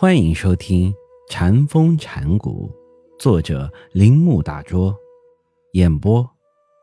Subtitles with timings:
[0.00, 0.92] 欢迎收听
[1.28, 2.70] 《禅风禅谷，
[3.18, 4.96] 作者铃木大拙，
[5.72, 6.24] 演播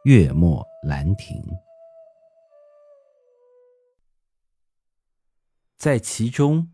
[0.03, 1.41] 月末兰亭。
[5.77, 6.69] 在其中，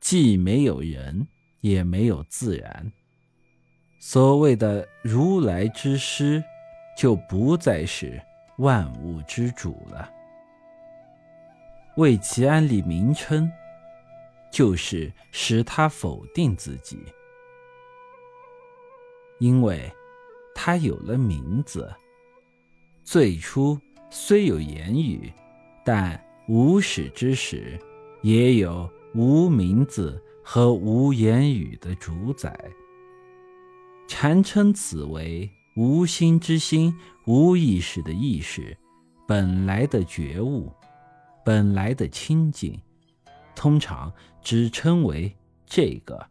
[0.00, 1.28] 既没有人，
[1.60, 2.90] 也没有自然。
[4.00, 6.42] 所谓的如来之师，
[6.96, 8.18] 就不再是
[8.56, 10.10] 万物之主了。
[11.98, 13.46] 为其安立名称。
[14.52, 16.98] 就是使他否定自己，
[19.40, 19.90] 因为
[20.54, 21.90] 他有了名字。
[23.02, 23.80] 最初
[24.10, 25.32] 虽有言语，
[25.84, 27.76] 但无始之时，
[28.20, 32.54] 也有无名字和无言语的主宰。
[34.06, 36.94] 禅称此为无心之心、
[37.24, 38.76] 无意识的意识，
[39.26, 40.70] 本来的觉悟，
[41.42, 42.78] 本来的清净。
[43.54, 45.34] 通常只称为
[45.66, 46.24] 这个，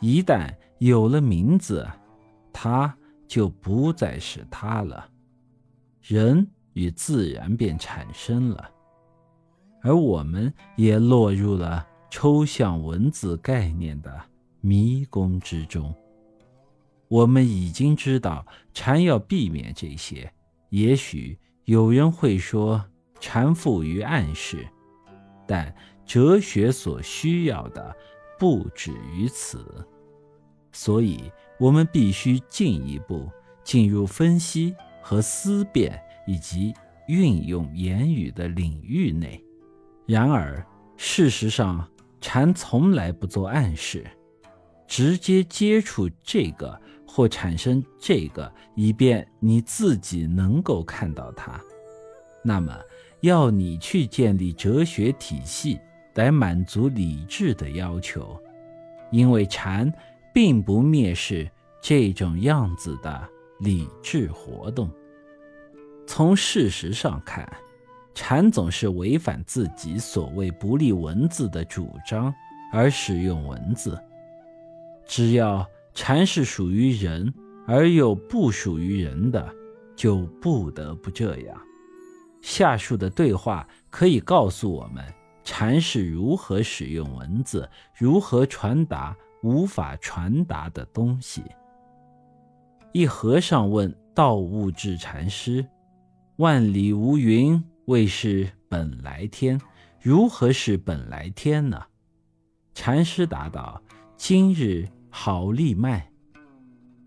[0.00, 1.86] 一旦有了名字，
[2.52, 5.08] 它就不再是它了，
[6.00, 8.70] 人与自然便产生了，
[9.82, 14.20] 而我们也落入了抽象文字概念的
[14.60, 15.94] 迷宫之中。
[17.08, 20.32] 我们已经知道禅要避免这些，
[20.68, 22.84] 也许有人会说
[23.18, 24.66] 禅富于暗示，
[25.48, 25.74] 但。
[26.06, 27.94] 哲学所需要的
[28.38, 29.62] 不止于此，
[30.72, 33.30] 所以我们必须进一步
[33.62, 36.72] 进入分析和思辨以及
[37.08, 39.38] 运用言语的领域内。
[40.06, 41.86] 然而，事实上，
[42.22, 44.06] 禅从来不做暗示，
[44.86, 51.60] 直接接触这个或产生这个，以便你自己能够看到它。
[52.42, 52.74] 那么，
[53.20, 55.78] 要你去建立哲学体系。
[56.14, 58.36] 来满足理智的要求，
[59.12, 59.88] 因为禅
[60.34, 61.48] 并不蔑视
[61.80, 63.28] 这种样子的
[63.60, 64.90] 理智活动。
[66.08, 67.48] 从事实上看，
[68.16, 72.34] 禅总是违反自己所谓不立文字的主张
[72.72, 73.96] 而使用文字。
[75.06, 75.64] 只要
[75.94, 77.32] 禅是属于人
[77.64, 79.54] 而又不属于人的，
[79.94, 81.56] 就不得不这样。
[82.40, 85.04] 下述的对话可以告诉我们。
[85.44, 87.66] 禅是如何使用文字，
[87.96, 91.42] 如何传达无法传达的东西？
[92.92, 95.66] 一和尚问道悟智禅师
[96.36, 99.58] ：“万里无云，谓是本来天，
[99.98, 101.82] 如何是本来天呢？”
[102.74, 103.80] 禅师答道
[104.18, 106.12] ：“今日好利卖。”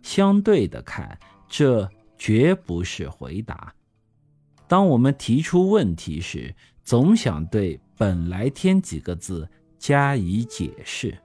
[0.01, 1.15] 相对的看，
[1.47, 1.87] 这
[2.17, 3.71] 绝不是回答。
[4.71, 7.77] 当我们提出问题时，总想对。
[7.97, 9.45] 本来天几个字
[9.77, 11.15] 加以解释，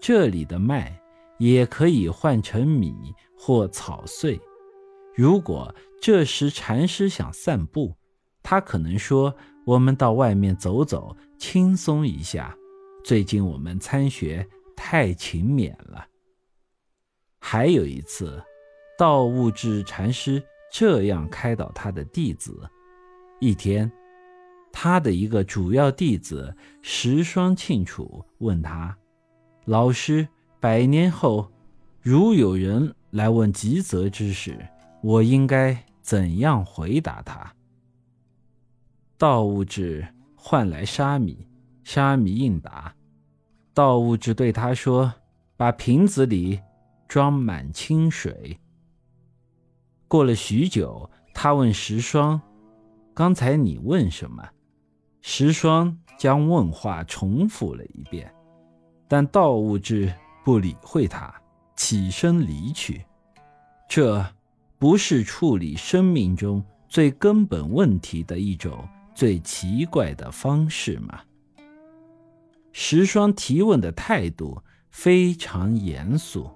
[0.00, 0.98] 这里的麦
[1.38, 2.94] 也可以换成米
[3.38, 4.40] 或草穗。
[5.14, 7.94] 如果这时禅师想散步，
[8.42, 9.32] 他可能说
[9.66, 12.56] ：“我们到外面走走，轻松一下。
[13.04, 16.06] 最近我们参学太勤勉了。”
[17.38, 18.42] 还有一次，
[18.98, 22.68] 道悟智禅师这样开导他的弟子：
[23.40, 23.90] 一天。
[24.72, 28.96] 他的一个主要弟子石双庆楚问他
[29.66, 30.28] ：“老师，
[30.60, 31.50] 百年后，
[32.00, 34.56] 如有人来问吉泽之事，
[35.02, 37.52] 我应该怎样回答他？”
[39.18, 41.48] 道悟智唤来沙弥，
[41.82, 42.94] 沙弥应答。
[43.74, 45.12] 道物质对他说
[45.58, 46.60] ：“把瓶子里
[47.08, 48.56] 装满清水。”
[50.10, 52.40] 过了许久，他问石霜
[53.14, 54.44] ：“刚才你问什么？”
[55.22, 58.28] 石霜将问话重复了一遍，
[59.06, 60.12] 但道物质
[60.44, 61.32] 不理会他，
[61.76, 63.04] 起身离去。
[63.88, 64.26] 这
[64.80, 71.20] 不是处理生命中最根本问题的一种最奇怪的方式吗？
[72.72, 74.60] 石霜提问的态度
[74.90, 76.50] 非常严肃，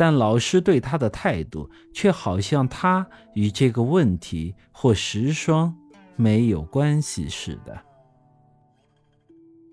[0.00, 5.76] 但老师对他的态度却好像他与这个问题或石双。
[6.16, 7.78] 没有关系似的。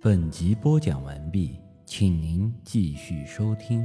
[0.01, 3.81] 本集播讲完毕，请您继续收听。